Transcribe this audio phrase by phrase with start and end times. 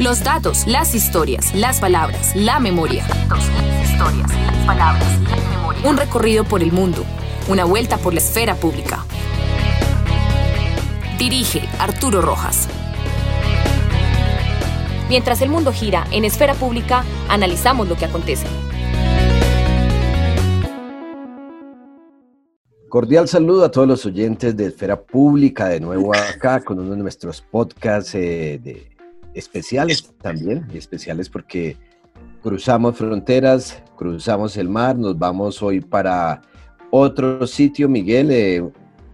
[0.00, 3.04] Los datos, las historias, las palabras, la memoria.
[3.84, 5.88] historias, las palabras, la memoria.
[5.88, 7.04] Un recorrido por el mundo,
[7.46, 9.04] una vuelta por la esfera pública.
[11.16, 12.68] Dirige Arturo Rojas.
[15.08, 18.48] Mientras el mundo gira en esfera pública, analizamos lo que acontece.
[22.88, 26.96] Cordial saludo a todos los oyentes de Esfera Pública, de nuevo acá con uno de
[26.96, 28.93] nuestros podcasts eh, de,
[29.34, 31.76] especiales también, especiales porque
[32.42, 36.42] cruzamos fronteras, cruzamos el mar, nos vamos hoy para
[36.90, 38.64] otro sitio, Miguel, eh,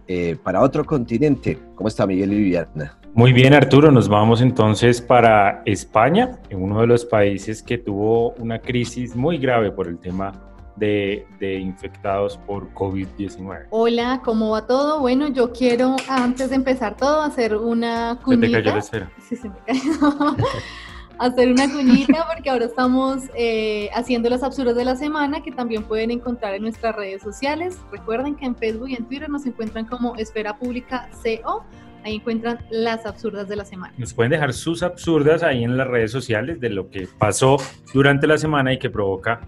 [0.07, 1.57] eh, para otro continente.
[1.75, 2.97] ¿Cómo está Miguel y Viviana?
[3.13, 8.31] Muy bien, Arturo, nos vamos entonces para España, en uno de los países que tuvo
[8.33, 10.50] una crisis muy grave por el tema
[10.81, 13.67] de, infectados por COVID-19.
[13.69, 14.99] Hola, ¿cómo va todo?
[14.99, 18.47] Bueno, yo quiero, antes de empezar todo, hacer una cuñita.
[18.47, 19.11] Se te cayó la esfera.
[19.29, 20.35] Sí, se me cayó.
[21.19, 25.83] hacer una cuñita porque ahora estamos eh, haciendo las absurdas de la semana que también
[25.83, 27.77] pueden encontrar en nuestras redes sociales.
[27.91, 31.63] Recuerden que en Facebook y en Twitter nos encuentran como Esfera Pública CO.
[32.03, 33.93] Ahí encuentran las absurdas de la semana.
[33.99, 37.57] Nos pueden dejar sus absurdas ahí en las redes sociales de lo que pasó
[37.93, 39.41] durante la semana y que provoca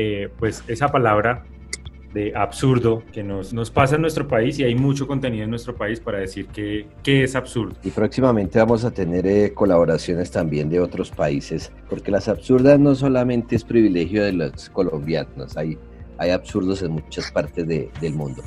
[0.00, 1.44] eh, pues esa palabra
[2.14, 5.76] de absurdo que nos, nos pasa en nuestro país y hay mucho contenido en nuestro
[5.76, 7.76] país para decir que, que es absurdo.
[7.84, 12.94] Y próximamente vamos a tener eh, colaboraciones también de otros países, porque las absurdas no
[12.94, 15.78] solamente es privilegio de los colombianos, hay,
[16.18, 18.42] hay absurdos en muchas partes de, del mundo.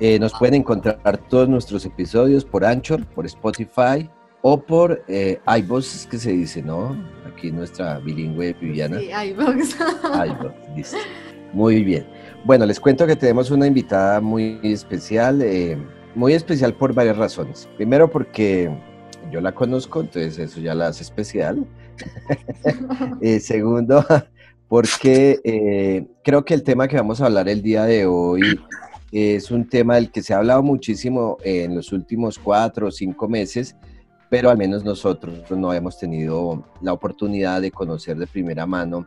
[0.00, 4.08] Eh, nos pueden encontrar todos nuestros episodios por Anchor, por Spotify
[4.42, 5.40] o por eh,
[6.10, 6.96] que se dice, ¿no?
[7.38, 8.98] Aquí nuestra bilingüe Viviana.
[8.98, 9.76] Sí, iVoox,
[10.74, 10.96] dice.
[11.52, 12.04] Muy bien.
[12.44, 15.78] Bueno, les cuento que tenemos una invitada muy especial, eh,
[16.16, 17.68] muy especial por varias razones.
[17.76, 18.68] Primero porque
[19.30, 21.64] yo la conozco, entonces eso ya la hace especial.
[23.20, 24.04] Eh, segundo,
[24.66, 28.60] porque eh, creo que el tema que vamos a hablar el día de hoy
[29.12, 33.28] es un tema del que se ha hablado muchísimo en los últimos cuatro o cinco
[33.28, 33.76] meses,
[34.30, 39.06] pero al menos nosotros no hemos tenido la oportunidad de conocer de primera mano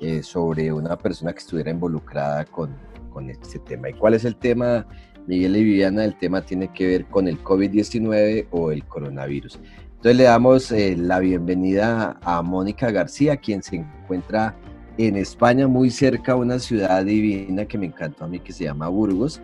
[0.00, 2.76] eh, sobre una persona que estuviera involucrada con,
[3.10, 3.90] con este tema.
[3.90, 4.86] ¿Y cuál es el tema,
[5.26, 6.04] Miguel y Viviana?
[6.04, 9.58] El tema tiene que ver con el COVID-19 o el coronavirus.
[9.86, 14.56] Entonces le damos eh, la bienvenida a Mónica García, quien se encuentra
[14.98, 18.64] en España, muy cerca a una ciudad divina que me encantó a mí, que se
[18.64, 19.40] llama Burgos.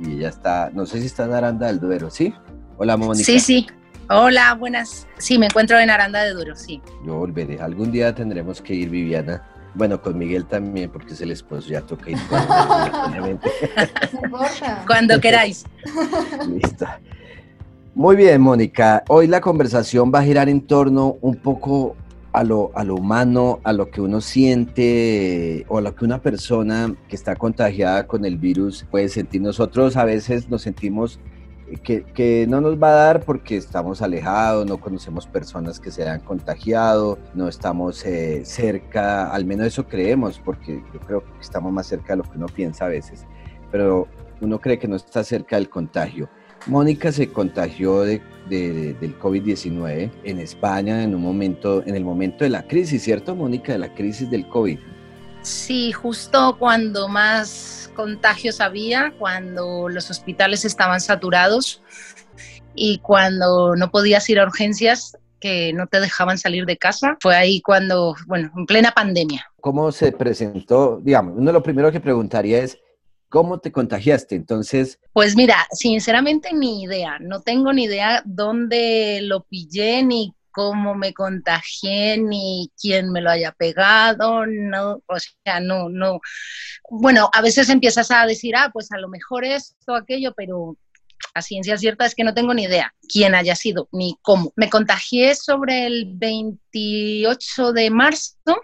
[0.00, 2.32] Y ella está, no sé si está en Aranda del Duero, ¿sí?
[2.76, 3.24] Hola, Mónica.
[3.24, 3.66] Sí, sí.
[4.10, 5.06] Hola, buenas.
[5.18, 6.80] Sí, me encuentro en Aranda de Duero, sí.
[7.04, 7.60] Yo volveré.
[7.60, 9.42] Algún día tendremos que ir, Viviana,
[9.74, 12.16] bueno, con Miguel también, porque es el esposo, ya toca ir.
[14.86, 15.66] Cuando queráis.
[16.48, 16.86] Listo.
[17.94, 19.04] Muy bien, Mónica.
[19.08, 21.94] Hoy la conversación va a girar en torno un poco
[22.32, 26.22] a lo, a lo humano, a lo que uno siente o a lo que una
[26.22, 29.42] persona que está contagiada con el virus puede sentir.
[29.42, 31.20] Nosotros a veces nos sentimos
[31.76, 36.20] que, no nos va a dar porque estamos alejados, no conocemos personas que se han
[36.20, 41.86] contagiado, no estamos eh, cerca, al menos eso creemos, porque yo creo que estamos más
[41.86, 43.26] cerca de lo que uno piensa a veces,
[43.70, 44.08] pero
[44.40, 46.28] uno cree que no está cerca del contagio.
[46.66, 52.50] Mónica se contagió de, del COVID-19 en España en un momento, en el momento de
[52.50, 53.72] la crisis, ¿cierto, Mónica?
[53.72, 54.78] De la crisis del COVID.
[55.48, 61.82] Sí, justo cuando más contagios había cuando los hospitales estaban saturados
[62.74, 67.16] y cuando no podías ir a urgencias que no te dejaban salir de casa.
[67.22, 69.50] Fue ahí cuando, bueno, en plena pandemia.
[69.62, 71.00] ¿Cómo se presentó?
[71.02, 72.76] Digamos, uno de lo primero que preguntaría es,
[73.30, 74.34] ¿cómo te contagiaste?
[74.34, 75.00] Entonces...
[75.14, 77.18] Pues mira, sinceramente ni idea.
[77.20, 83.30] No tengo ni idea dónde lo pillé ni cómo me contagié ni quién me lo
[83.30, 86.18] haya pegado, no, o sea, no, no.
[86.90, 90.76] Bueno, a veces empiezas a decir, ah, pues a lo mejor esto, aquello, pero
[91.32, 94.52] a ciencia cierta es que no tengo ni idea quién haya sido ni cómo.
[94.56, 98.60] Me contagié sobre el 28 de marzo.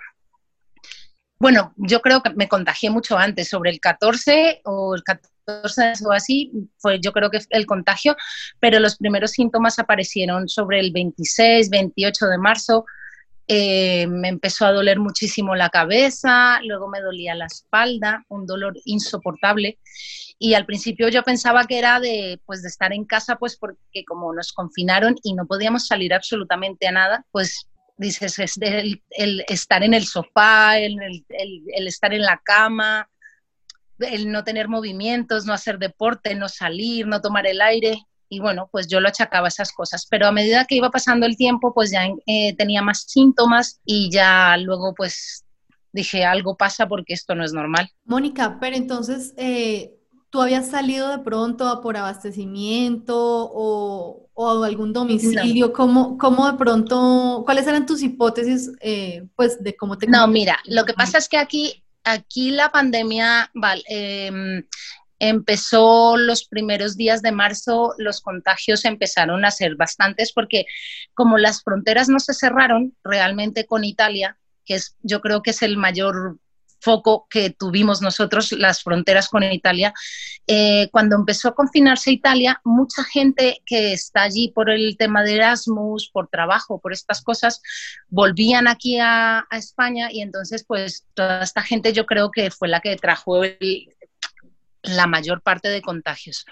[1.38, 6.12] Bueno, yo creo que me contagié mucho antes, sobre el 14 o el 14 o
[6.12, 8.16] así, fue yo creo que el contagio,
[8.60, 12.84] pero los primeros síntomas aparecieron sobre el 26, 28 de marzo.
[13.46, 18.74] Eh, me empezó a doler muchísimo la cabeza, luego me dolía la espalda, un dolor
[18.86, 19.78] insoportable.
[20.38, 24.04] Y al principio yo pensaba que era de, pues, de estar en casa, pues porque
[24.06, 29.82] como nos confinaron y no podíamos salir absolutamente a nada, pues dices, es el, estar
[29.84, 30.96] en el sofá, el,
[31.28, 33.08] el estar en la cama,
[33.98, 37.98] el no tener movimientos, no hacer deporte, no salir, no tomar el aire.
[38.28, 41.26] y bueno, pues yo lo achacaba a esas cosas, pero a medida que iba pasando
[41.26, 45.44] el tiempo, pues ya eh, tenía más síntomas y ya luego pues
[45.94, 47.88] dije, algo pasa porque esto no es normal.
[48.04, 49.94] Mónica, pero entonces, eh,
[50.28, 55.72] ¿tú habías salido de pronto por abastecimiento o, o algún domicilio?
[55.72, 60.08] ¿Cómo, ¿Cómo, de pronto, cuáles eran tus hipótesis, eh, pues, de cómo te...
[60.08, 63.50] No, mira, lo que pasa es que aquí, aquí la pandemia,
[63.86, 64.64] em,
[65.18, 70.66] empezó los primeros días de marzo, los contagios empezaron a ser bastantes porque
[71.14, 75.62] como las fronteras no se cerraron realmente con Italia, que es, yo creo que es
[75.62, 76.38] el mayor
[76.80, 79.92] foco que tuvimos nosotros, las fronteras con Italia.
[80.46, 85.36] Eh, cuando empezó a confinarse Italia, mucha gente que está allí por el tema de
[85.36, 87.62] Erasmus, por trabajo, por estas cosas,
[88.08, 92.80] volvían aquí a, España y entonces pues toda esta gente yo creo que fue la
[92.80, 93.42] que trajo
[94.82, 96.44] la mayor parte de contagios.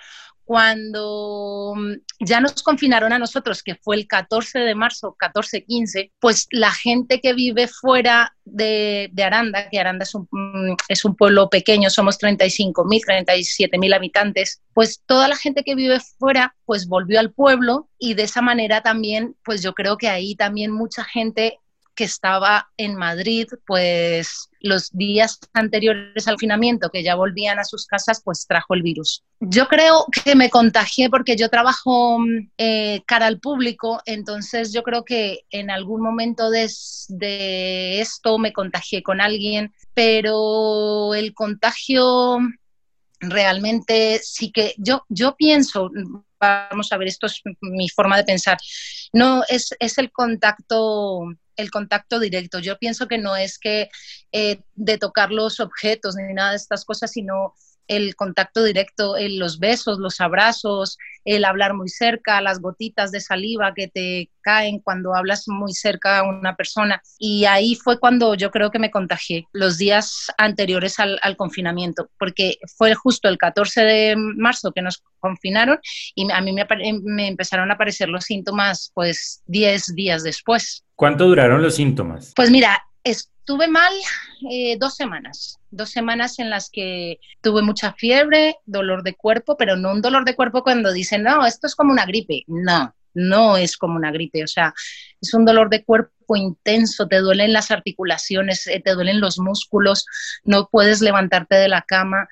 [0.45, 6.47] Cuando mm, ya nos confinaron a nosotros, que fue el 14 de marzo, 14-15, pues
[6.51, 11.49] la gente que vive fuera de, Aranda, que Aranda es un, mm, es un pueblo
[11.49, 17.33] pequeño, somos 35.000, 37.000 habitantes, pues toda la gente que vive fuera, pues volvió al
[17.33, 21.59] pueblo y de esa manera también, pues yo creo que ahí también mucha gente
[21.95, 27.87] que estaba en Madrid, pues los días anteriores al confinamiento, que ya volvían a sus
[27.87, 29.23] casas, pues trajo el virus.
[29.41, 32.19] Yo creo que me contagié porque yo trabajo
[32.59, 36.71] eh, cara al público, entonces yo creo que en algún momento de,
[37.09, 42.39] de esto me contagié con alguien, pero el contagio
[43.21, 45.91] realmente sí que yo, yo pienso,
[46.41, 48.59] vamos a ver, esto es mi forma de pensar,
[49.13, 52.59] no es, es el contacto el contacto directo.
[52.59, 53.89] Yo pienso que no es que
[54.33, 57.55] eh, de tocar los objetos ni nada de estas cosas, sino
[57.89, 63.75] el contacto directo, los besos, los abrazos, el hablar muy cerca, las gotitas de saliva
[63.75, 67.01] que te caen cuando hablas muy cerca a una persona.
[67.19, 72.59] Y ahí fue cuando yo creo que me contagié, los días anteriores al, confinamiento, porque
[72.77, 75.79] fue justo el 14 de marzo que nos confinaron
[76.15, 76.67] y a mí me,
[77.03, 80.85] me empezaron a aparecer los síntomas pues 10 días después.
[80.95, 82.33] ¿Cuánto duraron los síntomas?
[82.37, 82.83] Pues mira,
[83.53, 83.93] estuve mal
[84.51, 89.77] eh, dos semanas, dos semanas en las que tuve mucha fiebre, dolor de cuerpo, pero
[89.77, 92.45] no un dolor de cuerpo cuando dicen, no, esto es como una gripe.
[92.47, 94.73] No, no es como una gripe, o sea,
[95.21, 100.07] es un dolor de cuerpo intenso, te duelen las articulaciones, eh, te duelen los músculos,
[100.45, 102.29] no puedes levantarte de la cama,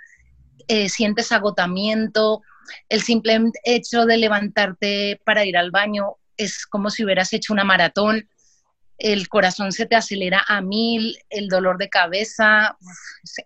[0.68, 2.40] eh, sientes agotamiento,
[2.88, 7.64] el simple hecho de levantarte para ir al baño es como si hubieras hecho una
[7.64, 8.29] maratón
[9.00, 12.76] el corazón se te acelera a mil, el dolor de cabeza,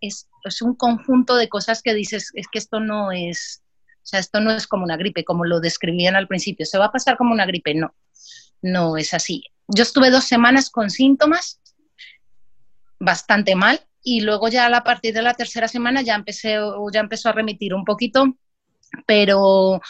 [0.00, 0.28] es,
[0.60, 3.62] un conjunto de cosas que dices, es que esto no es,
[3.96, 6.86] o sea, esto no es como una gripe, como lo describían al principio, se va
[6.86, 7.94] a pasar como una gripe, no,
[8.62, 9.44] no es así.
[9.68, 11.60] Yo estuve dos semanas con síntomas
[12.98, 16.58] bastante mal y luego ya a partir de la tercera semana ya empecé,
[16.92, 18.36] ya empezó a remitir un poquito,
[19.06, 19.80] pero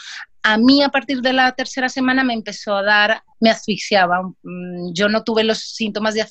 [0.46, 4.20] a mí a partir de la tercera semana me empezó a dar, me asfixiaba.
[4.42, 6.22] Mm, yo no tuve los síntomas de,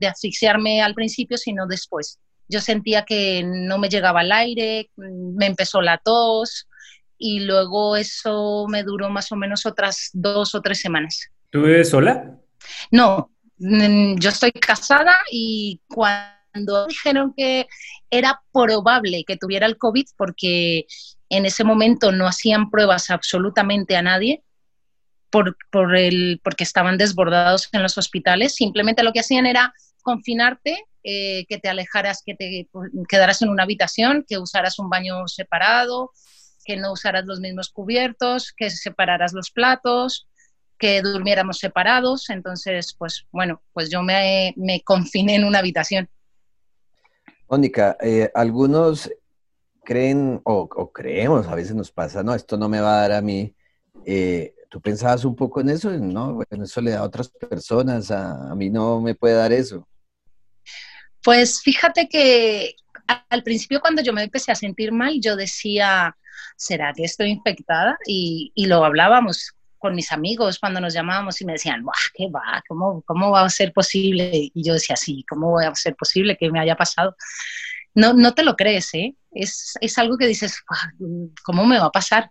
[0.00, 2.18] de, asfixiarme al principio, sino después.
[2.48, 6.66] Yo sentía que no me llegaba el aire, mm, me empezó la tos
[7.16, 11.30] y luego eso me duró más o menos otras dos o tres semanas.
[11.50, 12.40] ¿Tú vives sola?
[12.90, 17.68] No, mm, yo estoy casada y cuando dijeron que
[18.10, 20.86] era probable que tuviera el COVID porque
[21.28, 24.42] en ese momento no hacían pruebas absolutamente a nadie
[25.30, 25.56] por,
[25.96, 28.54] el, porque estaban desbordados en los hospitales.
[28.54, 32.68] Simplemente lo que hacían era confinarte, eh, que te alejaras, que te
[33.08, 36.12] quedaras en una habitación, que usaras un baño separado,
[36.64, 40.28] que no usaras los mismos cubiertos, que separaras los platos,
[40.78, 42.30] que durmiéramos separados.
[42.30, 46.08] Entonces, pues bueno, pues yo me, me confiné en una habitación.
[47.48, 49.10] Mónica, eh, algunos
[49.88, 53.22] creen o, creemos, a veces nos pasa, no, esto no me va a dar a
[53.22, 53.54] mí.
[54.04, 55.90] Eh, ¿Tú pensabas un poco en eso?
[55.92, 59.88] No, bueno, eso le da a otras personas, a, mí no me puede dar eso.
[61.24, 62.74] Pues fíjate que
[63.30, 66.14] al principio cuando yo me empecé a sentir mal, yo decía,
[66.54, 67.96] ¿será que estoy infectada?
[68.06, 71.82] Y, y lo hablábamos con mis amigos cuando nos llamábamos y me decían,
[72.14, 72.62] ¿qué va?
[72.68, 74.50] ¿Cómo, ¿Cómo va a ser posible?
[74.52, 77.16] Y yo decía, sí, ¿cómo va a ser posible que me haya pasado?
[77.98, 79.16] No, no te lo crees, ¿eh?
[79.32, 80.62] Es, algo que dices,
[81.44, 82.30] ¿cómo me va a pasar?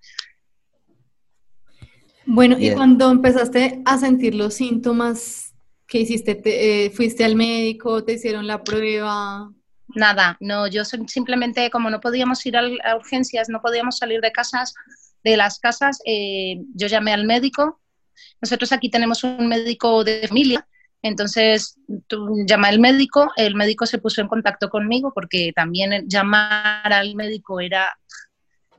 [2.25, 5.53] Bueno, y cuando empezaste a sentir los síntomas,
[5.85, 6.41] ¿qué hiciste?
[6.45, 8.01] Eh, ¿Fuiste al médico?
[8.05, 9.51] ¿Te hicieron la prueba?
[9.89, 14.73] Nada, no, yo simplemente como no podíamos ir a urgencias, no podíamos salir de casas,
[15.23, 17.81] de las casas, eh, yo llamé al médico.
[18.41, 20.65] Nosotros aquí tenemos un médico de familia,
[21.01, 21.77] entonces
[22.07, 27.15] tú llama al médico, el médico se puso en contacto conmigo porque también llamar al
[27.15, 27.97] médico era,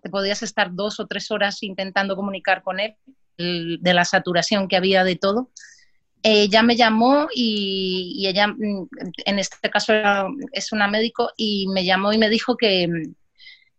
[0.02, 2.96] te podías estar dos o tres horas intentando comunicar con él
[3.36, 5.50] de la saturación que había de todo.
[6.24, 8.88] Ella me llamó y, ella, mm,
[9.24, 9.92] en este caso
[10.52, 12.88] es una médico, y me llamó y me dijo que,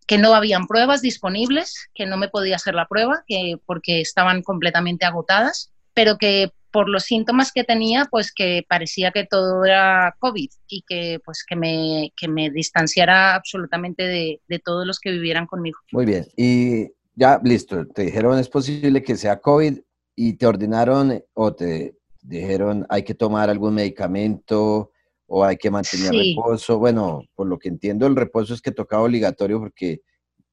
[0.08, 4.41] que no habían pruebas disponibles, que no me podía hacer la prueba, que porque estaban
[4.41, 10.16] completamente agotadas, pero que por los síntomas que tenía, pues que parecía que todo era
[10.20, 15.12] COVID y que pues que me, que me distanciara absolutamente de, de todos los que
[15.12, 15.80] vivieran conmigo.
[15.92, 19.80] Muy bien, y ya listo, te dijeron es posible que sea COVID
[20.16, 24.92] y te ordenaron o te dijeron hay que tomar algún medicamento
[25.30, 26.80] o hay que mantener reposo.
[26.80, 30.02] Bueno, por lo que entiendo, el reposo es que tocaba obligatorio porque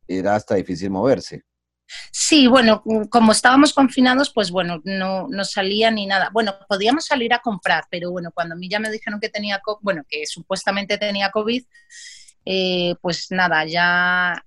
[0.07, 1.43] era hasta difícil moverse.
[2.11, 6.31] Sí, bueno, como estábamos confinados, pues bueno, no, no salía ni nada.
[6.33, 9.61] Bueno, podíamos salir a comprar, pero bueno, cuando a mí ya me dijeron que tenía,
[9.81, 11.64] bueno, que supuestamente tenía COVID,
[12.45, 14.45] eh, pues nada, ya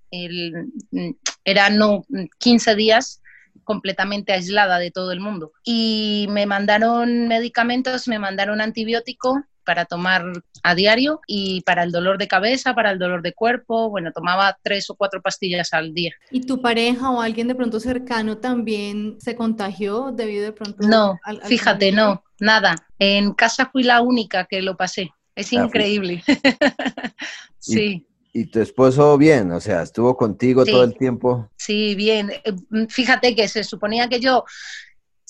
[1.43, 2.05] eran no,
[2.39, 3.22] 15 días
[3.63, 5.51] completamente aislada de todo el mundo.
[5.63, 10.26] Y me mandaron medicamentos, me mandaron antibiótico para tomar
[10.64, 14.58] a diario y para el dolor de cabeza, para el dolor de cuerpo, bueno, tomaba
[14.64, 16.12] tres o cuatro pastillas al día.
[16.32, 20.88] ¿Y tu pareja o alguien de pronto cercano también se contagió debido de pronto?
[20.88, 22.78] No, fíjate, no, nada.
[22.98, 25.12] En casa fui la única que lo pasé.
[25.36, 26.24] Es ah, increíble.
[27.60, 28.08] sí.
[28.34, 29.52] ¿Y tu esposo bien?
[29.52, 31.48] O sea, ¿estuvo contigo todo el tiempo?
[31.58, 32.32] Sí, bien.
[32.32, 34.46] Eh, mm, fíjate que se suponía que yo,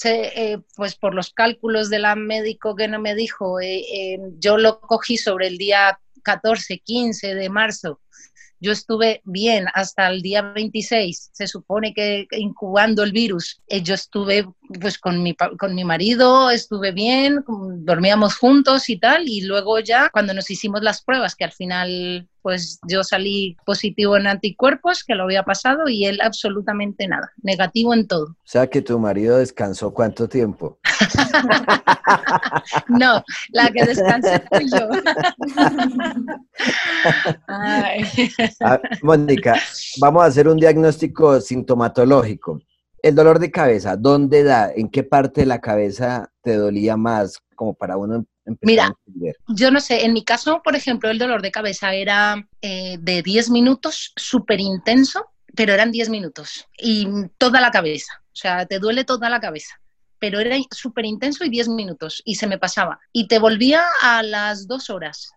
[0.05, 4.79] eh, pues por los cálculos de la médico que no me dijo, eh, yo lo
[4.79, 7.99] cogí sobre el día 14, 15 de marzo
[8.59, 13.61] yo estuve bien hasta el día 26, se supone que incubando el virus.
[13.67, 14.45] Eh, yo estuve
[14.79, 20.09] pues con mi, con mi marido, estuve bien, dormíamos juntos y tal, y luego ya
[20.11, 25.15] cuando nos hicimos las pruebas, que al final pues yo salí positivo en anticuerpos, que
[25.15, 28.25] lo había pasado, y él absolutamente nada, negativo en todo.
[28.25, 30.79] O sea que tu marido descansó cuánto tiempo?
[32.87, 34.87] no, la que descansé fui yo.
[37.47, 39.55] Ah, Mónica,
[39.99, 42.59] vamos a hacer un diagnóstico sintomatológico.
[43.01, 44.71] El dolor de cabeza, ¿dónde da?
[44.75, 47.37] ¿En qué parte de la cabeza te dolía más?
[47.55, 49.35] Como para uno empezar Mira, a entender.
[49.49, 53.21] yo no sé, en mi caso, por ejemplo, el dolor de cabeza era eh, de
[53.21, 55.25] 10 minutos, súper intenso,
[55.55, 59.79] pero eran 10 minutos y toda la cabeza, o sea, te duele toda la cabeza
[60.19, 62.99] pero era súper intenso y 10 minutos y se me pasaba.
[63.13, 65.31] Y te volvía a las dos horas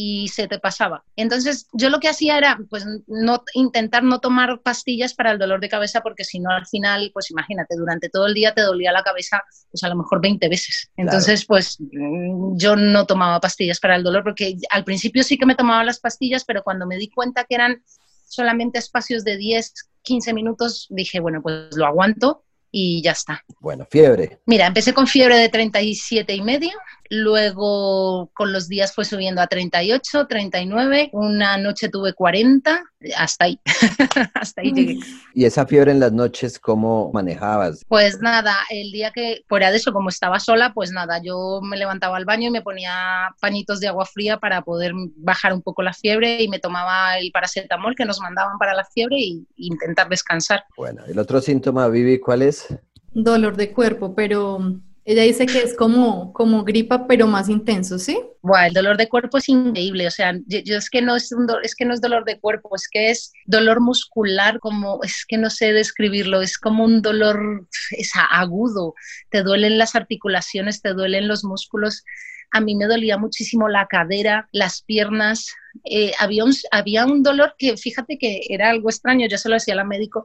[0.00, 1.02] y se te pasaba.
[1.16, 5.58] Entonces yo lo que hacía era pues no intentar no tomar pastillas para el dolor
[5.58, 8.92] de cabeza porque si no al final pues imagínate durante todo el día te dolía
[8.92, 10.88] la cabeza pues a lo mejor 20 veces.
[10.96, 15.56] Entonces pues yo no tomaba pastillas para el dolor porque al principio sí que me
[15.56, 17.82] tomaba las pastillas pero cuando me di cuenta que eran
[18.24, 23.44] solamente espacios de 10, 15 minutos dije bueno pues lo aguanto y ya está.
[23.60, 24.40] Bueno, fiebre.
[24.46, 26.72] Mira, empecé con fiebre de 37 y medio,
[27.10, 32.84] luego con los días fue subiendo a 38, 39, una noche tuve 40,
[33.16, 33.60] hasta ahí,
[34.34, 34.98] hasta ahí llegué.
[35.34, 37.84] ¿Y esa fiebre en las noches cómo manejabas?
[37.88, 41.76] Pues nada, el día que, fuera de eso, como estaba sola, pues nada, yo me
[41.76, 45.82] levantaba al baño y me ponía pañitos de agua fría para poder bajar un poco
[45.82, 50.08] la fiebre y me tomaba el paracetamol que nos mandaban para la fiebre y, intentar
[50.08, 50.64] descansar.
[50.76, 52.66] Bueno, el otro síntoma, Vivi, ¿cuál es?
[53.12, 58.20] Dolor de cuerpo, pero ella dice que es como, como gripa, pero más intenso, ¿sí?
[58.42, 61.46] Bueno, el dolor de cuerpo es increíble, o sea, yo, es que no es un
[61.62, 65.38] es que no es dolor de cuerpo, es que es dolor muscular, como es que
[65.38, 68.94] no sé describirlo, es como un dolor es agudo,
[69.30, 72.04] te duelen las articulaciones, te duelen los músculos
[72.50, 75.48] a mí me dolía muchísimo la cadera, las piernas,
[75.84, 76.44] eh, había,
[77.04, 80.24] un, dolor que fíjate que era algo extraño, yo se lo decía al médico,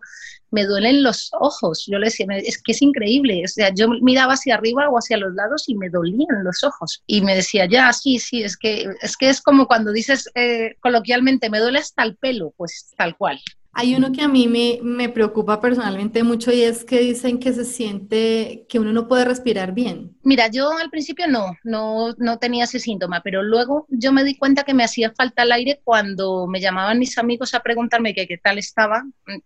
[0.51, 4.33] me duelen los ojos, yo le decía, es que es increíble, o sea, yo miraba
[4.33, 7.91] hacia arriba o hacia los lados y me dolían los ojos y me decía, ya,
[7.93, 12.03] sí, sí, es que es, que es como cuando dices eh, coloquialmente, me duele hasta
[12.03, 13.39] el pelo, pues tal cual.
[13.75, 17.65] Hay uno que a mí me, preocupa personalmente mucho y es que dicen que se
[17.65, 20.15] siente que uno no puede respirar bien.
[20.21, 24.35] Mira, yo al principio no, no, no tenía ese síntoma, pero luego yo me di
[24.35, 28.39] cuenta que me hacía falta el aire cuando me llamaban mis amigos a preguntarme qué
[28.41, 29.03] tal estaba.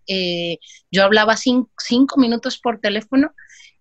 [0.07, 0.59] Eh,
[0.91, 3.31] yo hablaba cinco minutos por teléfono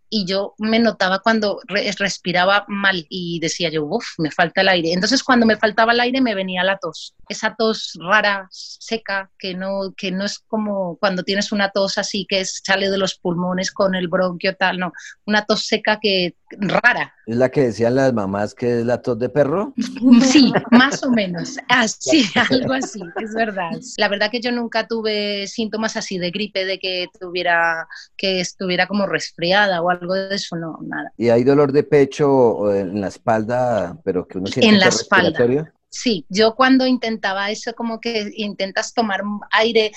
[0.09, 4.93] y yo me notaba cuando respiraba mal y decía yo, uff, me falta el aire.
[4.93, 9.55] Entonces cuando me faltaba el aire me venía la tos, esa tos rara, seca, que
[9.55, 13.73] no, que no es como cuando tienes una tos así que sale de los pulmones
[13.73, 14.93] con el bronquio tal, no,
[15.25, 17.15] una tos seca que rara.
[17.26, 19.75] ¿Es la que decían las mamás que es la tos de perro?
[20.23, 23.71] Sí, más o menos, así, algo así, es verdad.
[23.97, 28.87] La verdad que yo nunca tuve síntomas así de gripe, de que tuviera, que estuviera
[28.87, 31.12] como resfriada o algo de eso, no, nada.
[31.17, 34.88] ¿Y hay dolor de pecho o en la espalda, pero que uno siente En la
[34.88, 35.73] espalda.
[35.88, 39.23] Sí, yo cuando intentaba eso, como que intentas tomar
[39.53, 39.93] aire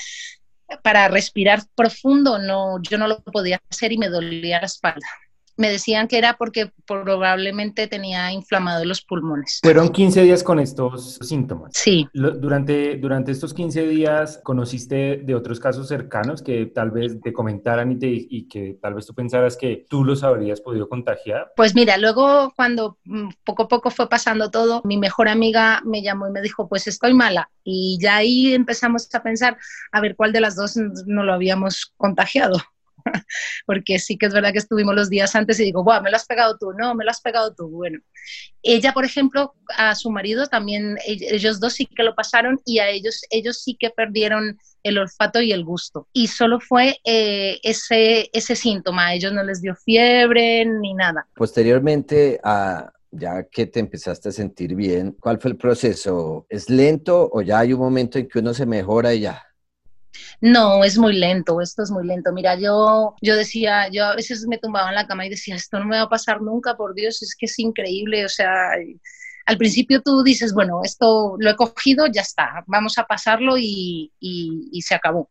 [0.83, 5.05] para respirar profundo, no, yo no lo podía hacer y me dolía la espalda
[5.59, 9.59] me decían que era porque probablemente tenía inflamados los pulmones.
[9.61, 11.73] Fueron 15 días con estos síntomas.
[11.75, 12.07] Sí.
[12.13, 17.91] Durante, durante estos 15 días, ¿conociste de otros casos cercanos que tal vez te comentaran
[17.91, 21.51] y, te, y que tal vez tú pensaras que tú los habrías podido contagiar?
[21.57, 26.01] Pues mira, luego cuando mm, poco a poco fue pasando todo, mi mejor amiga me
[26.01, 27.51] llamó y me dijo, pues estoy mala.
[27.65, 29.57] Y ya ahí empezamos a pensar
[29.91, 32.55] a ver cuál de las dos no lo habíamos contagiado.
[33.65, 36.15] porque sí que es verdad que estuvimos los días antes y digo, Buah, me lo
[36.17, 37.69] has pegado tú, no, me lo has pegado tú.
[37.69, 37.99] Bueno,
[38.63, 42.89] ella, por ejemplo, a su marido también, ellos dos sí que lo pasaron y a
[42.89, 46.07] ellos, ellos sí que perdieron el olfato y el gusto.
[46.13, 51.27] Y solo fue eh, ese, ese síntoma, a ellos no les dio fiebre ni nada.
[51.35, 56.45] Posteriormente a ya que te empezaste a sentir bien, ¿cuál fue el proceso?
[56.49, 59.43] ¿Es lento o ya hay un momento en que uno se mejora y ya?
[60.41, 62.31] No, es muy lento, esto es muy lento.
[62.31, 65.79] Mira, yo, yo decía, yo a veces me tumbaba en la cama y decía, esto
[65.79, 68.25] no me va a pasar nunca, por Dios, es que es increíble.
[68.25, 68.71] O sea,
[69.45, 74.11] al principio tú dices, bueno, esto lo he cogido, ya está, vamos a pasarlo y,
[74.19, 75.29] y, se acabó.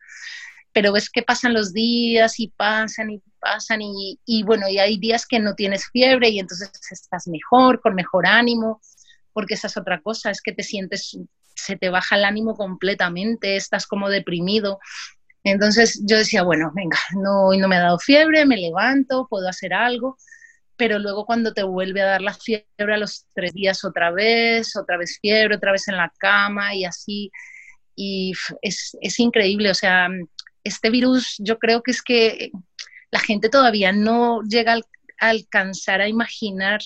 [0.73, 4.99] Pero ves que pasan los días y pasan y pasan y, y bueno, y hay
[4.99, 8.81] días que no tienes fiebre y entonces estás mejor, con mejor ánimo
[9.39, 11.17] porque esa es otra cosa, es que te sientes
[11.59, 14.79] se te baja el ánimo completamente, estás como deprimido.
[15.45, 19.49] Entonces yo decía, bueno, venga, no, hoy no me ha dado fiebre, me levanto, puedo
[19.49, 20.17] hacer algo,
[20.77, 24.77] pero luego cuando te vuelve a dar la fiebre a los tres días otra vez,
[24.77, 27.31] otra vez fiebre, otra vez en la cama y así,
[27.97, 30.09] y es, es increíble, o sea,
[30.62, 32.51] este virus yo creo que es que
[33.11, 36.81] la gente todavía no llega a alcanzar a imaginar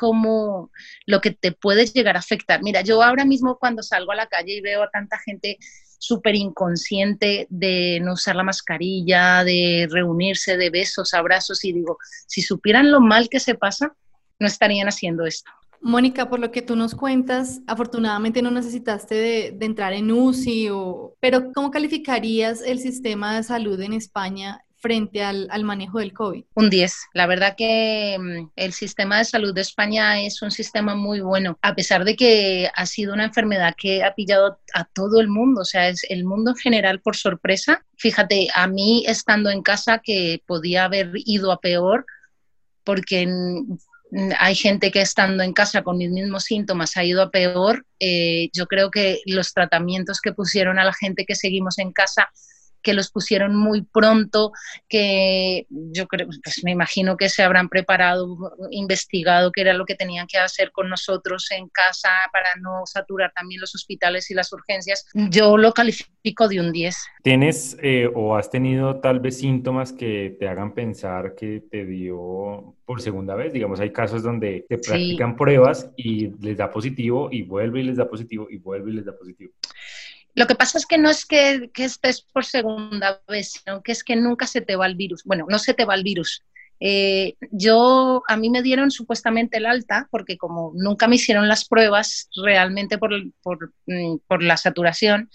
[0.00, 0.70] como
[1.04, 2.62] lo que te puede llegar a afectar.
[2.62, 5.58] Mira, yo ahora mismo cuando salgo a la calle y veo a tanta gente
[5.98, 12.40] súper inconsciente de no usar la mascarilla, de reunirse, de besos, abrazos, y digo, si
[12.40, 13.94] supieran lo mal que se pasa,
[14.38, 15.50] no estarían haciendo esto.
[15.82, 21.14] Mónica, por lo que tú nos cuentas, afortunadamente no necesitaste de, entrar en UCI, o,
[21.20, 26.44] pero ¿cómo calificarías el sistema de salud en España frente al, manejo del COVID?
[26.54, 26.94] Un 10.
[27.14, 31.58] La verdad que mm, el sistema de salud de España es un sistema muy bueno,
[31.62, 35.62] a pesar de que ha sido una enfermedad que ha pillado a todo el mundo,
[35.62, 37.84] o sea, es el mundo en general por sorpresa.
[37.96, 42.06] Fíjate, a mí estando en casa que podía haber ido a peor,
[42.84, 43.28] porque
[44.38, 47.86] hay gente que estando en casa con mis mismos síntomas ha ido a peor.
[48.00, 52.30] Eh, yo creo que los tratamientos que pusieron a la gente que seguimos en casa
[52.82, 54.52] que los pusieron muy pronto,
[54.88, 59.94] que yo creo, pues me imagino que se habrán preparado, investigado qué era lo que
[59.94, 64.52] tenían que hacer con nosotros en casa para no saturar también los hospitales y las
[64.52, 65.06] urgencias.
[65.14, 66.96] Yo lo califico de un 10.
[67.22, 72.74] ¿Tienes eh, o has tenido tal vez síntomas que te hagan pensar que te dio
[72.84, 73.52] por segunda vez?
[73.52, 77.96] Digamos, hay casos donde te practican pruebas y les da positivo y vuelve y les
[77.96, 79.52] da positivo y vuelve y les da positivo.
[80.34, 84.04] Lo que pasa es que no es que, estés por segunda vez, sino que es
[84.04, 85.24] que nunca se te va el virus.
[85.24, 86.42] Bueno, no se te va el virus.
[86.78, 91.66] Eh, yo, a mí me dieron supuestamente el alta, porque como nunca me hicieron las
[91.66, 93.12] pruebas realmente por,
[93.86, 95.30] mm, la saturación,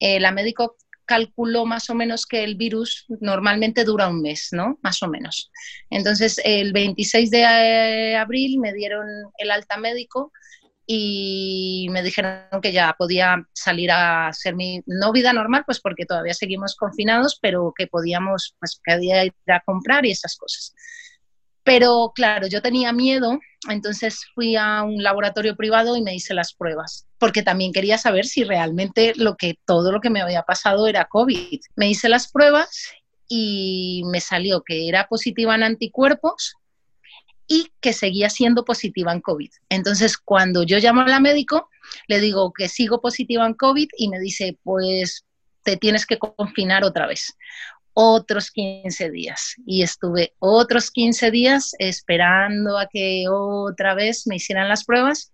[0.00, 4.78] eh, la médico calculó más o menos que el virus normalmente dura un mes, ¿no?
[4.80, 5.50] Más o menos.
[5.90, 9.06] Entonces, el 26 de abril me dieron
[9.38, 10.32] el alta médico
[10.92, 16.04] y me dijeron que ya podía salir a hacer mi no vida normal, pues porque
[16.04, 20.74] todavía seguimos confinados, pero que podíamos, pues podía ir a comprar y esas cosas.
[21.62, 26.54] Pero claro, yo tenía miedo, entonces fui a un laboratorio privado y me hice las
[26.54, 30.88] pruebas, porque también quería saber si realmente lo que todo lo que me había pasado
[30.88, 31.60] era COVID.
[31.76, 32.90] Me hice las pruebas
[33.28, 36.56] y me salió que era positiva en anticuerpos
[37.52, 39.50] y que seguía siendo positiva en COVID.
[39.68, 41.68] Entonces, cuando yo llamo a la médico,
[42.06, 45.26] le digo que sigo positiva en COVID y me dice, pues
[45.64, 47.36] te tienes que confinar otra vez.
[47.92, 54.68] otros 15 días y estuve otros 15 días esperando a que otra vez me hicieran
[54.68, 55.32] las pruebas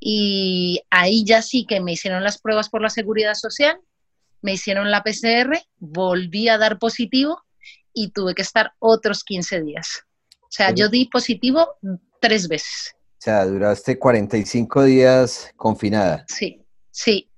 [0.00, 3.78] y ahí ya sí que me hicieron las pruebas por la seguridad social,
[4.42, 7.40] me hicieron la PCR, volví a dar positivo
[7.94, 10.05] y tuve que estar otros 15 días.
[10.56, 11.76] O sea, yo di positivo
[12.18, 12.96] tres veces.
[13.18, 16.24] O sea, duraste 45 días confinada.
[16.28, 17.28] Sí, sí,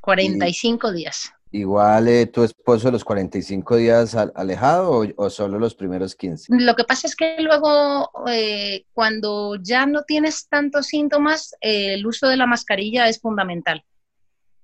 [0.00, 1.30] 45 días.
[1.52, 6.48] Igual eh, tu esposo los 45 días alejado o, solo los primeros 15?
[6.58, 12.04] Lo que pasa es que luego eh, cuando ya no tienes tantos síntomas, eh, el
[12.04, 13.84] uso de la mascarilla es fundamental.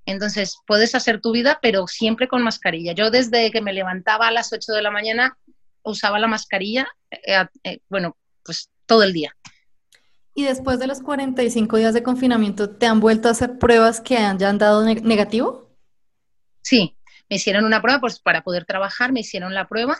[0.06, 2.94] Entonces puedes hacer tu vida, pero siempre con mascarilla.
[2.94, 5.38] Yo desde que me levantaba a las 8 de la mañana
[5.82, 6.88] usaba la mascarilla,
[7.88, 9.34] bueno, pues todo el día.
[10.34, 14.16] ¿Y después de los 45 días de confinamiento, te han vuelto a hacer pruebas que
[14.16, 15.70] hayan dado negativo?
[16.62, 16.96] Sí,
[17.28, 19.98] me hicieron una prueba pues, para poder trabajar, me hicieron la prueba,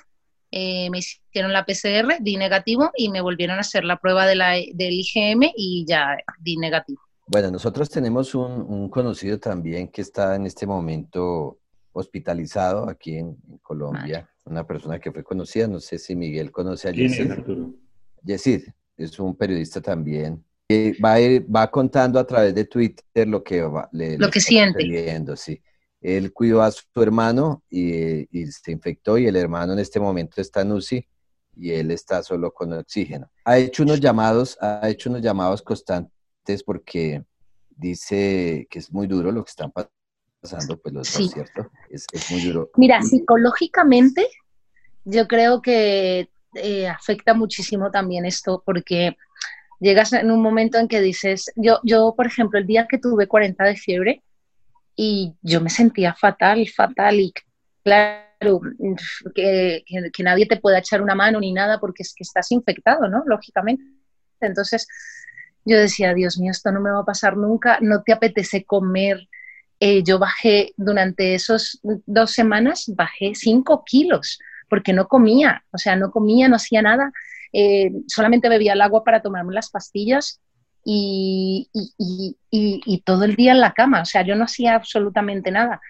[0.51, 4.37] eh, me hicieron la PCR, di negativo y me volvieron a hacer la prueba de
[4.37, 7.01] la, del IgM y ya di negativo.
[7.27, 11.59] Bueno, nosotros tenemos un, conocido también que está en este momento
[11.92, 16.92] hospitalizado aquí en, Colombia, una persona que fue conocida, no sé si Miguel conoce a
[16.92, 17.31] Yesid.
[18.24, 18.62] Yesid,
[18.96, 20.44] es un periodista también.
[20.68, 21.16] Que va,
[21.55, 25.37] va contando a través de Twitter lo que, le, lo que siente.
[25.37, 25.61] sí
[26.02, 30.62] él cuidó a su hermano y, se infectó y el hermano en este momento está
[30.62, 31.09] en UCI
[31.57, 33.31] y él está solo con oxígeno.
[33.44, 37.24] Ha hecho unos llamados, ha hecho unos llamados constantes porque
[37.70, 39.94] dice que es muy duro lo que están pasando,
[40.83, 41.28] pues lo sí.
[41.28, 41.70] ¿cierto?
[41.88, 42.70] Es, muy duro.
[42.76, 44.26] Mira, psicológicamente
[45.05, 49.16] yo creo que eh, afecta muchísimo también esto porque
[49.81, 53.26] llegas en un momento en que dices, yo, yo por ejemplo, el día que tuve
[53.26, 54.22] 40 de fiebre,
[54.96, 57.33] y yo me sentía fatal, fatal y
[57.83, 58.61] claro,
[59.35, 63.09] que, que, nadie te pueda echar una mano ni nada porque es que estás infectado,
[63.09, 63.22] ¿no?
[63.26, 63.85] Lógicamente.
[64.40, 64.87] Entonces
[65.64, 69.28] yo decía, Dios mío, esto no me va a pasar nunca, no te apetece comer.
[69.85, 75.97] Eh, yo bajé durante esos dos semanas, bajé cinco kilos porque no comía, o sea,
[75.97, 77.11] no comía, no hacía nada,
[77.53, 80.40] eh, solamente bebía el agua para tomarme las pastillas
[80.85, 81.68] y,
[83.05, 85.81] todo el día en la cama, o sea, yo no hacía absolutamente nada.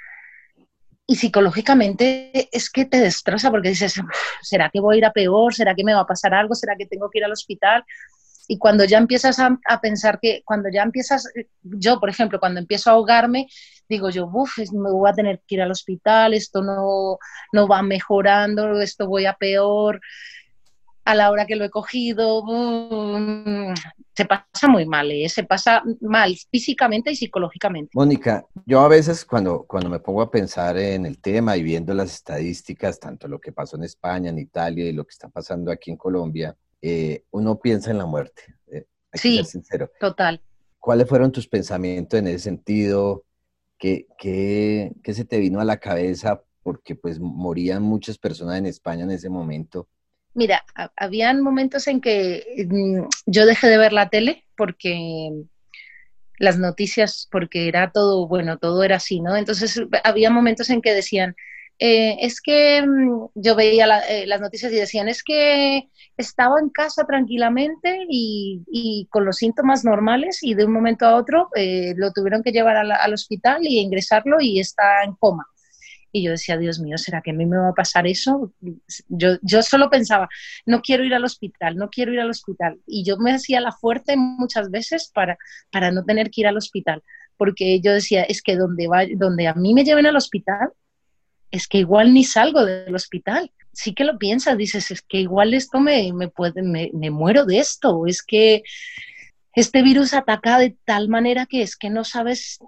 [1.06, 4.00] Y psicológicamente es que te destroza porque dices,
[4.40, 5.52] ¿será que voy a ir a peor?
[5.52, 6.54] ¿Será que me va a pasar algo?
[6.54, 7.84] ¿Será que tengo que ir al hospital?
[8.48, 11.28] Y cuando ya empiezas a, pensar que, cuando ya empiezas,
[11.62, 13.46] yo por ejemplo, cuando empiezo a ahogarme,
[13.88, 17.18] digo yo, uff, me voy a tener que ir al hospital, esto no,
[17.52, 20.00] no va mejorando, esto voy a peor
[21.04, 23.74] a la hora que lo he cogido, mm,
[24.14, 25.28] se pasa muy mal, ¿eh?
[25.28, 27.90] se pasa mal físicamente y psicológicamente.
[27.94, 31.92] Mónica, yo a veces cuando, cuando me pongo a pensar en el tema y viendo
[31.94, 35.72] las estadísticas, tanto lo que pasó en España, en Italia y lo que está pasando
[35.72, 38.42] aquí en Colombia, eh, uno piensa en la muerte.
[38.66, 39.90] Eh, sí, sincero.
[39.98, 40.40] total.
[40.78, 43.24] ¿Cuáles fueron tus pensamientos en ese sentido?
[43.78, 46.42] ¿Qué, qué, qué se te vino a la cabeza?
[46.62, 49.88] Porque pues morían muchas personas en España en ese momento
[50.34, 50.64] Mira,
[50.96, 55.30] habían momentos en que mm, yo dejé de ver la tele porque
[56.38, 59.36] las noticias, porque era todo, bueno, todo era así, ¿no?
[59.36, 61.36] Entonces había momentos en que decían,
[61.84, 66.68] eh, es que mm, yo veía eh, las noticias y decían, es que estaba en
[66.68, 72.12] casa tranquilamente y, con los síntomas normales y de un momento a otro eh, lo
[72.12, 75.44] tuvieron que llevar al hospital y ingresarlo y está en coma.
[76.12, 78.52] Y yo decía, Dios mío, ¿será que a mí me va a pasar eso?
[79.08, 80.28] Yo, yo solo pensaba,
[80.66, 82.80] no quiero ir al hospital, no quiero ir al hospital.
[82.86, 85.36] Y yo me hacía la fuerte muchas veces para,
[85.72, 87.02] para no tener que ir al hospital,
[87.36, 90.70] porque yo decía, es que donde, va, donde a mí me lleven al hospital,
[91.52, 93.52] es que igual ni salgo del hospital.
[93.72, 97.46] Sí que lo piensas, dices, es que igual esto me, me, puede, me, me muero
[97.46, 98.64] de esto, es que
[99.54, 102.58] este virus ataca de tal manera que es que no sabes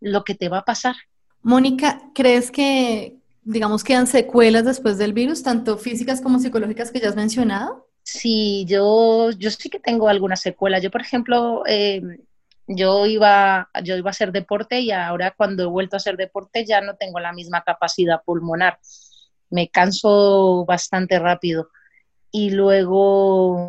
[0.00, 0.96] lo que te va a pasar.
[1.42, 7.08] Mónica, ¿crees que, digamos, quedan secuelas después del virus, tanto físicas como psicológicas que ya
[7.08, 7.88] has mencionado?
[8.02, 10.82] Sí, yo, yo sí que tengo algunas secuelas.
[10.82, 12.18] Yo, por ejemplo, em,
[12.72, 16.64] yo, iba, yo iba a hacer deporte y ahora cuando he vuelto a hacer deporte
[16.64, 18.78] ya no tengo la misma capacidad pulmonar.
[19.50, 21.68] Me canso bastante rápido.
[22.30, 23.68] Y luego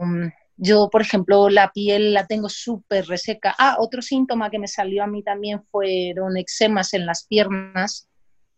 [0.55, 3.55] yo, por ejemplo, la piel la tengo súper reseca.
[3.57, 8.07] Ah, otro síntoma que me salió a mí también fueron eczemas en las piernas.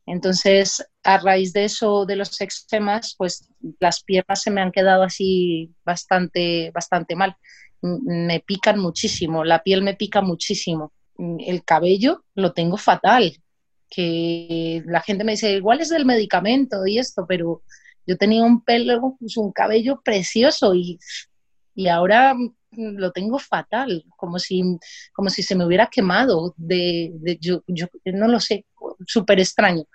[0.06, 5.03] Entonces, a raíz de eso, de los eczemas, pues las piernas se me han quedado
[5.03, 7.38] así bastante, bastante mal.
[7.83, 10.91] Me pican muchísimo, la piel me pica muchísimo.
[11.39, 13.37] El cabello lo tengo fatal,
[13.89, 17.61] que la gente me dice, igual es del medicamento y esto, pero
[18.05, 20.99] Yo tenía un pelo, pues, un cabello precioso y,
[21.75, 22.35] y ahora
[22.71, 24.61] lo tengo fatal, como si,
[25.13, 26.53] como si se me hubiera quemado.
[26.57, 28.65] De, de yo, yo no lo sé,
[29.07, 29.85] súper extraño.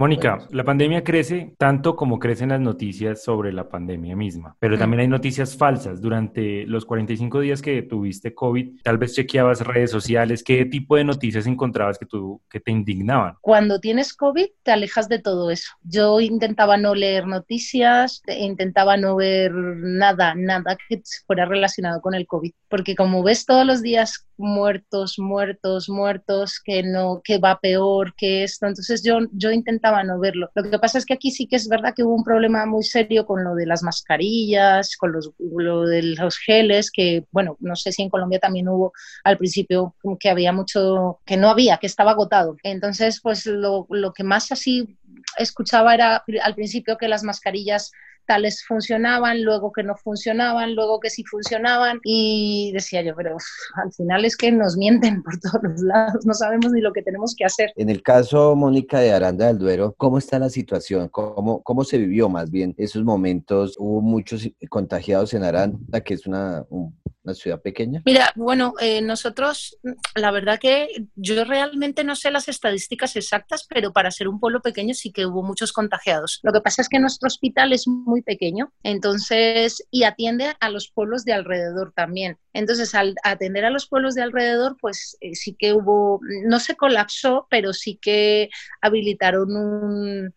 [0.00, 5.00] Mónica, la pandemia crece tanto como crecen las noticias sobre la pandemia misma, pero también
[5.00, 6.00] hay noticias falsas.
[6.00, 11.04] Durante los 45 días que tuviste COVID, tal vez chequeabas redes sociales, ¿qué tipo de
[11.04, 13.34] noticias encontrabas que, tú, que te indignaban?
[13.42, 15.70] Cuando tienes COVID, te alejas de todo eso.
[15.82, 22.26] Yo intentaba no leer noticias, intentaba no ver nada, nada que fuera relacionado con el
[22.26, 28.14] COVID, porque como ves todos los días muertos, muertos, muertos, que no, que va peor,
[28.16, 30.50] que esto, entonces yo, yo intentaba no verlo.
[30.54, 32.82] Lo que pasa es que aquí sí que es verdad que hubo un problema muy
[32.82, 37.76] serio con lo de las mascarillas, con los, lo de los geles, que bueno, no
[37.76, 38.92] sé si en Colombia también hubo
[39.24, 42.56] al principio que había mucho, que no había, que estaba agotado.
[42.62, 44.98] Entonces, pues lo, lo que más así
[45.36, 47.92] escuchaba era al principio que las mascarillas
[48.30, 53.36] tales funcionaban, luego que no funcionaban, luego que sí funcionaban y decía yo, pero
[53.82, 57.02] al final es que nos mienten por todos los lados, no sabemos ni lo que
[57.02, 57.72] tenemos que hacer.
[57.74, 61.08] En el caso, Mónica, de Aranda del Duero, ¿cómo está la situación?
[61.08, 63.74] ¿Cómo, cómo se vivió más bien esos momentos?
[63.80, 68.00] ¿Hubo muchos contagiados en Aranda, que es una, una ciudad pequeña?
[68.06, 69.76] Mira, bueno, eh, nosotros,
[70.14, 74.60] la verdad que yo realmente no sé las estadísticas exactas, pero para ser un pueblo
[74.62, 76.38] pequeño sí que hubo muchos contagiados.
[76.44, 80.90] Lo que pasa es que nuestro hospital es muy pequeño, entonces, y atiende a los
[80.90, 82.38] pueblos de alrededor también.
[82.52, 86.76] Entonces, al atender a los pueblos de alrededor, pues eh, sí que hubo, no se
[86.76, 90.34] colapsó, pero sí que habilitaron un,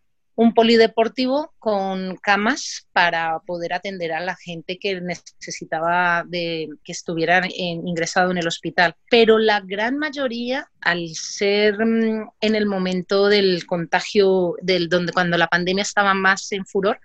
[0.54, 8.32] polideportivo con camas para poder atender a la gente que necesitaba de que estuviera ingresado
[8.32, 8.96] en el hospital.
[9.08, 15.38] Pero la gran mayoría, al ser mm, en el momento del contagio, del, donde cuando
[15.38, 16.98] la pandemia estaba más en furor,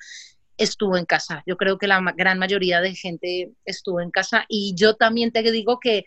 [0.60, 1.42] estuvo en casa.
[1.48, 5.42] Yo creo que la gran mayoría de gente estuvo en casa y yo también te
[5.42, 6.04] digo que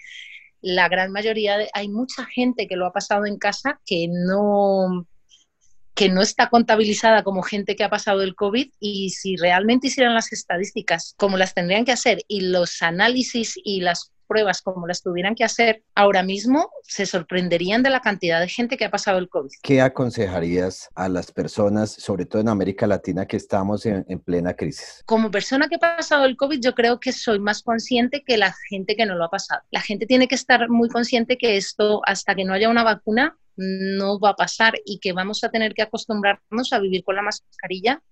[0.61, 5.07] la gran mayoría, de, hay mucha gente que lo ha pasado en casa que no
[5.95, 10.15] que no está contabilizada como gente que ha pasado el COVID y si realmente hicieran
[10.15, 15.03] las estadísticas como las tendrían que hacer y los análisis y las pruebas como las
[15.03, 19.19] tuvieran que hacer ahora mismo, se sorprenderían de la cantidad de gente que ha pasado
[19.19, 19.51] el COVID.
[19.63, 24.55] ¿Qué aconsejarías a las personas, sobre todo en América Latina, que estamos en, en, plena
[24.55, 25.03] crisis?
[25.05, 28.55] Como persona que ha pasado el COVID, yo creo que soy más consciente que la
[28.71, 29.61] gente que no lo ha pasado.
[29.71, 33.37] La gente tiene que estar muy consciente que esto, hasta que no haya una vacuna,
[33.57, 37.23] no va a pasar y que vamos a tener que acostumbrarnos a vivir con la
[37.23, 38.03] mascarilla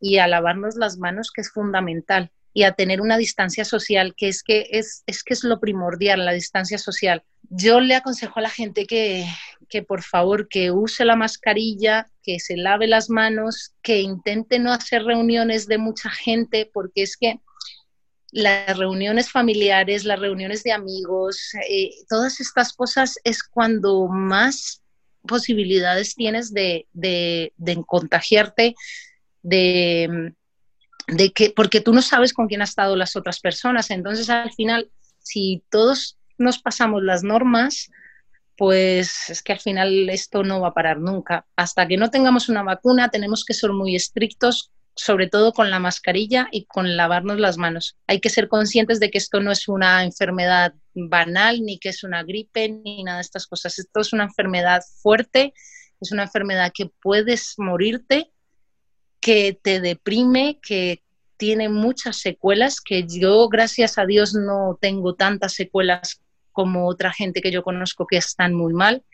[0.00, 4.28] y a lavarnos las manos, que es fundamental, y a tener una distancia social, que
[4.28, 7.22] es que es, es, que es lo primordial, la distancia social.
[7.50, 9.26] Yo le aconsejo a la gente que,
[9.68, 14.72] que por favor que use la mascarilla, que se lave las manos, que intente no
[14.72, 17.40] hacer reuniones de mucha gente, porque es que
[18.32, 24.82] las reuniones familiares, las reuniones de amigos, eh, todas estas cosas es cuando más
[25.28, 27.52] posibilidades tienes de, de,
[27.86, 28.74] contagiarte,
[29.42, 30.32] de,
[31.06, 33.90] de, que, porque tú no sabes con quién han estado las otras personas.
[33.90, 37.90] Entonces, al final, si todos nos pasamos las normas,
[38.56, 41.46] pues es que al final esto no va a parar nunca.
[41.56, 45.78] Hasta que no tengamos una vacuna, tenemos que ser muy estrictos sobre todo con la
[45.78, 47.98] mascarilla y con lavarnos las manos.
[48.06, 52.02] Hay que ser conscientes de que esto no es una enfermedad banal, ni que es
[52.02, 53.78] una gripe, ni nada de estas cosas.
[53.78, 55.52] Esto es una enfermedad fuerte,
[56.00, 58.32] es una enfermedad que puedes morirte,
[59.26, 61.02] que te deprime, que
[61.36, 67.40] tiene muchas secuelas, que yo, gracias a Dios, no tengo tantas secuelas como otra gente
[67.42, 69.04] que yo conozco que están muy mal.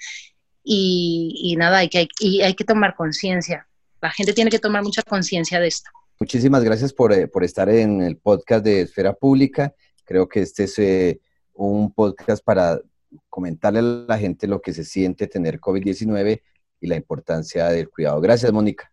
[0.62, 2.06] Y, nada, hay que,
[2.44, 3.66] hay que tomar conciencia
[4.02, 5.88] la gente tiene que tomar mucha conciencia de esto.
[6.18, 9.72] Muchísimas gracias por, eh, por, estar en el podcast de Esfera Pública.
[10.04, 11.20] Creo que este es eh,
[11.54, 12.80] un podcast para
[13.28, 16.42] comentarle a la gente lo que se siente tener COVID-19
[16.80, 18.20] y la importancia del cuidado.
[18.20, 18.91] Gracias, Mónica.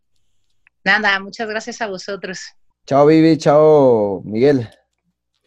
[0.83, 2.39] Nada, muchas gracias a vosotros.
[2.85, 3.37] Chao, Vivi.
[3.37, 4.69] Chao, Miguel.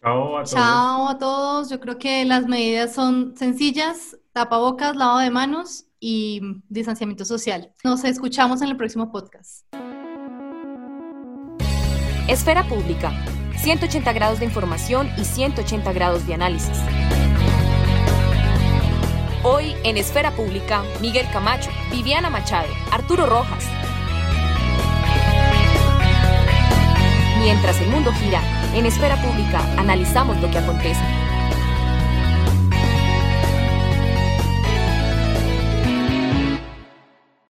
[0.01, 0.51] Chao a todos.
[0.51, 1.71] Chao a todos.
[1.71, 4.17] Yo creo que las medidas son sencillas.
[4.33, 7.73] Tapabocas, lavado de manos y distanciamiento social.
[7.85, 9.67] Nos escuchamos en el próximo podcast.
[12.29, 13.13] Esfera Pública.
[13.59, 16.79] 180 grados de información y 180 grados de análisis.
[19.45, 23.65] Hoy en Esfera Pública, Miguel Camacho, Viviana Machado, Arturo Rojas.
[27.43, 28.41] Mientras el mundo gira,
[28.73, 31.01] en Esfera Pública analizamos lo que acontece.